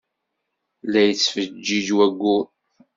La 0.91 1.01
yettfejjij 1.07 1.87
wayyur. 1.97 2.45